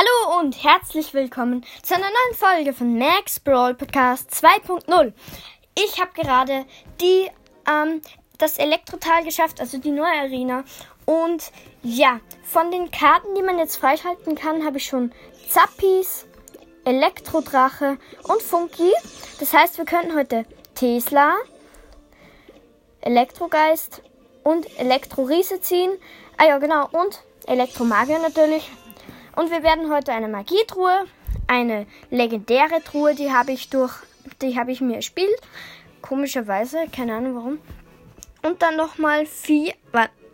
[0.00, 5.12] Hallo und herzlich willkommen zu einer neuen Folge von Max Brawl Podcast 2.0.
[5.74, 6.64] Ich habe gerade
[7.02, 7.28] die
[7.68, 8.00] ähm,
[8.38, 10.64] das Elektrotal geschafft, also die neue Arena.
[11.04, 11.52] Und
[11.82, 15.12] ja, von den Karten, die man jetzt freischalten kann, habe ich schon
[15.50, 16.26] Zappis,
[16.86, 18.90] Elektrodrache und Funky.
[19.38, 21.34] Das heißt, wir könnten heute Tesla,
[23.02, 24.00] Elektrogeist
[24.44, 25.92] und Elektroriese ziehen.
[26.38, 26.88] Ah ja, genau.
[26.90, 28.70] Und Elektromagier natürlich.
[29.36, 31.06] Und wir werden heute eine Magietruhe,
[31.46, 33.94] eine legendäre Truhe, die habe ich durch,
[34.42, 35.40] die habe ich mir erspielt.
[36.02, 37.58] Komischerweise, keine Ahnung warum.
[38.42, 39.74] Und dann nochmal vier,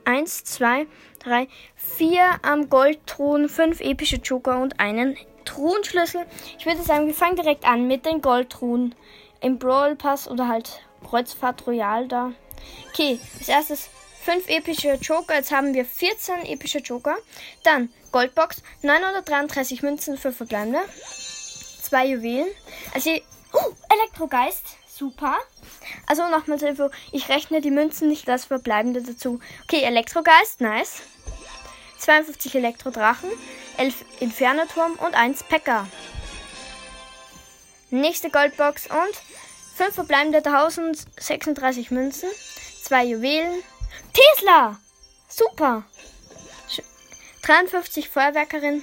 [0.05, 0.87] eins, zwei,
[1.19, 6.25] drei, vier am Goldthron, fünf epische Joker und einen Thronschlüssel.
[6.59, 8.95] Ich würde sagen, wir fangen direkt an mit den Goldtruhen
[9.41, 12.33] im Brawl Pass oder halt Kreuzfahrt Royal da.
[12.91, 13.91] Okay, als erstes
[14.27, 15.37] 5 epische Joker.
[15.37, 17.17] Jetzt haben wir 14 epische Joker.
[17.63, 20.81] Dann Goldbox, 933 Münzen für verbleibende.
[21.81, 22.49] Zwei Juwelen.
[22.93, 23.11] Also,
[23.53, 24.79] oh, Elektrogeist.
[24.89, 25.37] Super.
[26.09, 26.91] Also nochmal zur Info.
[27.13, 29.39] Ich rechne die Münzen nicht das Verbleibende dazu.
[29.63, 30.61] Okay, Elektrogeist.
[30.61, 31.03] Nice.
[31.99, 33.31] 52 Elektrodrachen.
[33.77, 35.87] 11 Infernoturm und 1 Pecker.
[37.91, 39.17] Nächste Goldbox und
[39.77, 42.29] 5 verbleibende 1036 Münzen.
[42.83, 43.63] 2 Juwelen.
[44.17, 44.81] Tesla!
[45.29, 45.85] Super!
[47.43, 48.83] 53 Feuerwerkerin,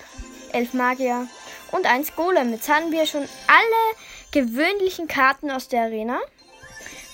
[0.51, 1.27] 11 Magier
[1.71, 2.51] und 1 Golem.
[2.51, 3.97] Jetzt haben wir schon alle
[4.31, 6.19] gewöhnlichen Karten aus der Arena.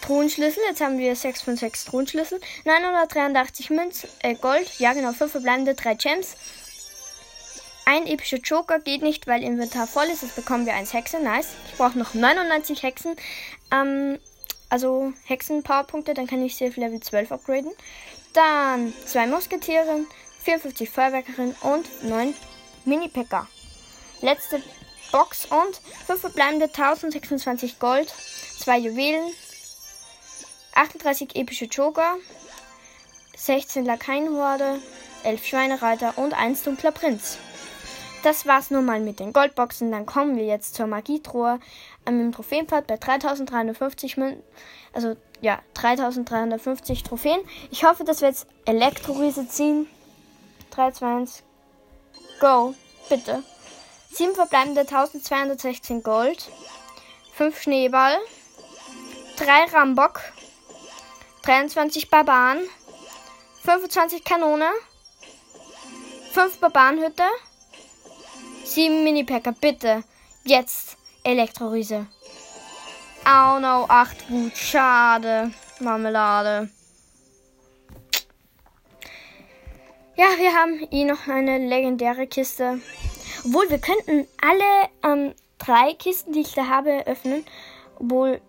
[0.02, 2.42] Thronschlüssel, jetzt haben wir 6 von 6 Thronschlüssel.
[2.66, 6.36] 983 Münzen, äh, Gold, ja genau, 5 verbleibende, 3 Gems.
[7.86, 10.24] Ein epischer Joker geht nicht, weil Inventar voll ist.
[10.24, 11.48] Jetzt bekommen wir 1 Hexe, nice.
[11.72, 13.16] Ich brauche noch 99 Hexen.
[13.72, 14.20] Ähm,
[14.70, 17.72] also Hexen-Powerpunkte, dann kann ich sie auf Level 12 upgraden.
[18.34, 20.06] Dann zwei Musketiere,
[20.44, 22.34] 54 Feuerwerkerin und 9
[22.86, 23.48] Mini-Packer.
[24.22, 24.62] Letzte
[25.12, 28.14] Box und 5 verbleibende 1026 Gold,
[28.60, 29.32] 2 Juwelen,
[30.76, 32.16] 38 epische Joker,
[33.36, 34.80] 16 Lakaienhorde,
[35.24, 37.38] 11 Schweinereiter und 1 dunkler Prinz.
[38.24, 39.92] Das war's nun mal mit den Goldboxen.
[39.92, 41.60] Dann kommen wir jetzt zur Magietruhe
[42.06, 44.44] ähm, im Trophäenpfad bei 3350 Münzen.
[44.92, 47.40] Also ja, 3350 Trophäen.
[47.72, 49.88] Ich hoffe, dass wir jetzt Elektroriese ziehen.
[50.72, 51.44] 3, 2, 1,
[52.42, 52.76] go.
[53.08, 53.44] Bitte.
[54.12, 56.50] 7 verbleibende 1216 Gold.
[57.34, 58.18] 5 Schneeball.
[59.38, 60.20] 3 Rambock.
[61.44, 62.60] 23 Barbaren.
[63.64, 64.70] 25 Kanone.
[66.34, 67.24] 5 Barbarenhütte.
[68.70, 70.04] Sieben Mini-Packer, bitte.
[70.44, 72.06] Jetzt Elektroriese.
[73.26, 74.56] Oh no, acht Wut.
[74.56, 75.52] Schade.
[75.80, 76.70] Marmelade.
[80.16, 82.80] Ja, wir haben hier noch eine legendäre Kiste.
[83.44, 87.46] Obwohl, wir könnten alle ähm, drei Kisten, die ich da habe, öffnen.
[87.98, 88.40] Obwohl,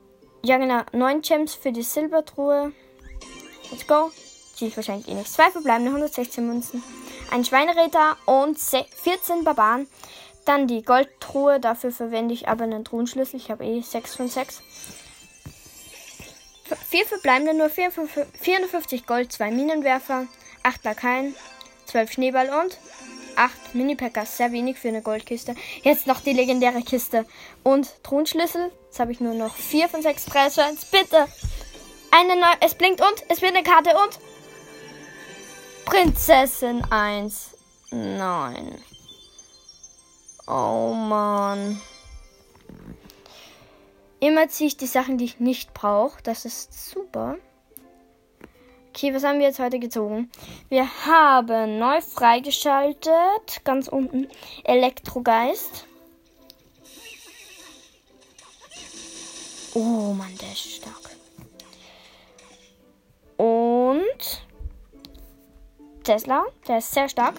[0.43, 2.73] ja genau, neun Gems für die Silbertruhe.
[3.71, 4.11] Let's go.
[4.67, 5.33] Ich wahrscheinlich eh nicht.
[5.33, 6.83] Zwei verbleibende 116 Münzen
[7.31, 9.87] ein Schweineräter und 14 Barbaren.
[10.45, 13.39] Dann die Goldtruhe, dafür verwende ich aber einen Truhenschlüssel.
[13.39, 14.63] Ich habe eh 6 von 6.
[16.89, 20.27] 4 verbleibende, nur 450 Gold, 2 Minenwerfer,
[20.63, 21.35] 8 Lakaien,
[21.87, 22.79] 12 Schneeball und
[23.37, 24.37] 8 Mini-Packers.
[24.37, 25.55] Sehr wenig für eine Goldkiste.
[25.83, 27.27] Jetzt noch die legendäre Kiste.
[27.63, 28.73] Und Thronschlüssel.
[28.87, 30.27] Jetzt habe ich nur noch 4 von 6.
[30.27, 30.85] 3, 2, 1.
[30.87, 31.27] Bitte!
[32.13, 32.57] Eine neue.
[32.61, 34.19] Es blinkt und es wird eine Karte und
[35.91, 37.57] Prinzessin 1.
[37.91, 38.81] Nein.
[40.47, 41.81] Oh Mann.
[44.21, 46.23] Immer ziehe ich die Sachen, die ich nicht brauche.
[46.23, 47.39] Das ist super.
[48.91, 50.31] Okay, was haben wir jetzt heute gezogen?
[50.69, 53.65] Wir haben neu freigeschaltet.
[53.65, 54.29] Ganz unten.
[54.63, 55.87] Elektrogeist.
[59.75, 61.10] Oh Mann, der ist stark.
[66.05, 66.45] Tesla.
[66.69, 67.35] Der ist sehr stark.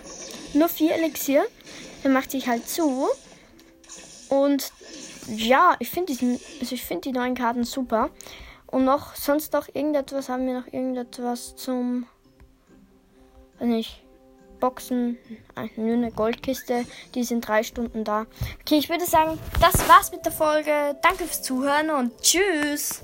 [0.54, 1.44] Nur vier Elixier.
[2.04, 3.08] Der macht sich halt zu.
[4.30, 4.72] Und
[5.28, 8.10] ja, ich finde also ich finde die neuen Karten super.
[8.68, 12.08] Und noch sonst noch irgendetwas haben wir noch irgendetwas zum,
[13.60, 14.02] weiß nicht,
[14.62, 15.18] Boxen,
[15.76, 16.86] nur eine Goldkiste.
[17.14, 18.28] Die sind drei Stunden da.
[18.62, 20.96] Okay, ich würde sagen, das war's mit der Folge.
[21.02, 23.04] Danke fürs Zuhören und tschüss.